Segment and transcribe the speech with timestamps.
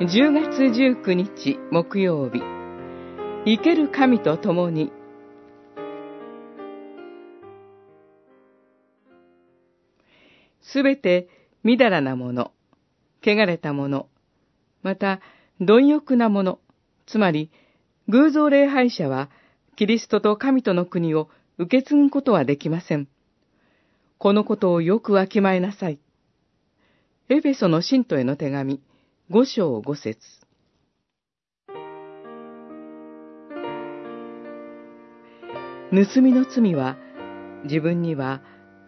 [0.00, 2.40] 10月19日木曜日。
[3.44, 4.92] 生ける神と共に。
[10.62, 11.28] すべて
[11.64, 12.52] みだらなもの、
[13.24, 14.08] 汚れたもの、
[14.84, 15.20] また
[15.60, 16.60] 貪欲なもの、
[17.08, 17.50] つまり
[18.08, 19.30] 偶像礼拝者は
[19.74, 21.28] キリストと神との国を
[21.58, 23.08] 受け継ぐことはできません。
[24.18, 25.98] このことをよくわきまえなさい。
[27.28, 28.80] エフェソの信徒への手紙、
[29.30, 30.16] 五章五節
[35.92, 36.96] 盗みの罪は
[37.64, 38.40] 自分には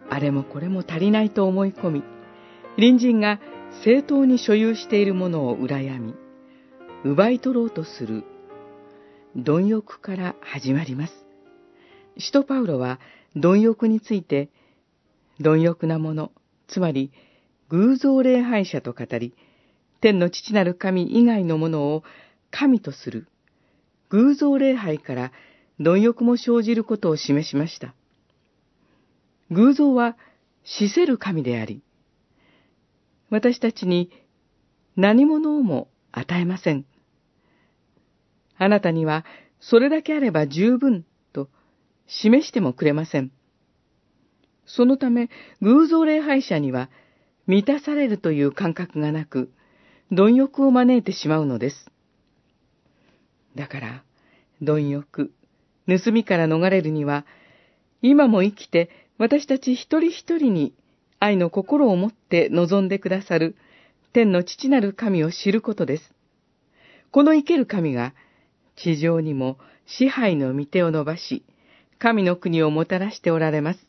[0.09, 2.03] あれもこれも足りないと思い込み、
[2.75, 3.39] 隣人が
[3.83, 6.15] 正当に所有しているものを羨み、
[7.03, 8.23] 奪い取ろうとする
[9.35, 11.13] 貪欲から始まります。
[12.17, 12.99] 使徒パウロは
[13.35, 14.49] 貪欲について、
[15.39, 16.31] 貪欲なもの、
[16.67, 17.11] つまり
[17.69, 19.35] 偶像礼拝者と語り、
[20.01, 22.03] 天の父なる神以外のものを
[22.49, 23.27] 神とする、
[24.09, 25.31] 偶像礼拝から
[25.79, 27.93] 貪欲も生じることを示しました。
[29.51, 30.17] 偶像は
[30.63, 31.81] 死せる神であり、
[33.29, 34.11] 私たちに
[34.97, 36.85] 何者をも与えません。
[38.57, 39.25] あなたには
[39.59, 41.47] それだけあれば十分と
[42.07, 43.31] 示してもくれません。
[44.65, 45.29] そのため
[45.61, 46.89] 偶像礼拝者には
[47.47, 49.51] 満たされるという感覚がなく、
[50.11, 51.89] 貪欲を招いてしまうのです。
[53.55, 54.03] だから、
[54.61, 55.31] 貪欲、
[55.87, 57.25] 盗みから逃れるには、
[58.01, 60.73] 今も生きて私たち一人一人に
[61.19, 63.55] 愛の心を持って望んでくださる
[64.11, 66.13] 天の父なる神を知ることです。
[67.11, 68.13] この生ける神が
[68.75, 71.45] 地上にも支配の御手を伸ばし、
[71.99, 73.79] 神の国をもたらしておられます。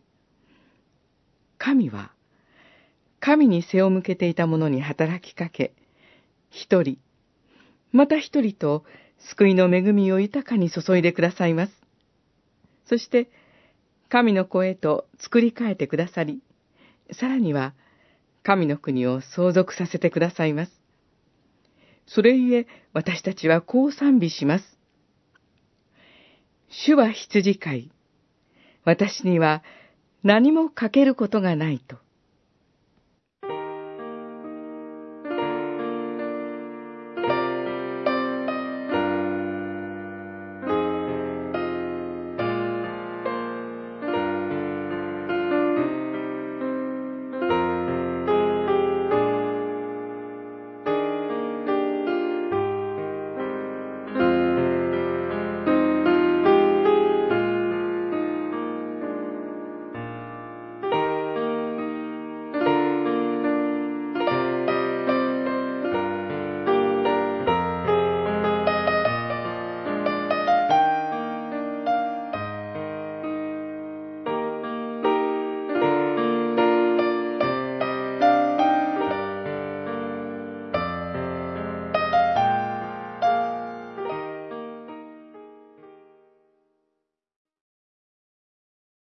[1.58, 2.12] 神は、
[3.20, 5.72] 神に背を向けていた者に働きかけ、
[6.52, 6.98] 一人、
[7.92, 8.84] また一人と
[9.18, 11.72] 救いの恵みを豊かに注いでくださいます。
[12.84, 13.30] そして、
[14.10, 16.42] 神の声と作り変えてくださり、
[17.12, 17.72] さらには、
[18.42, 20.72] 神の国を相続させてくださいます。
[22.06, 24.64] それゆえ、私たちはこう賛美します。
[26.68, 27.90] 主は羊飼い。
[28.84, 29.62] 私には
[30.22, 31.96] 何もかけることがないと。